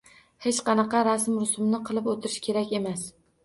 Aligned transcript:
Hech 0.45 0.61
qanaqa 0.69 1.03
rasm-rusumni 1.09 1.83
qilib 1.93 2.11
o`tirish 2.17 2.43
kerak 2.51 2.77
emas 2.83 3.09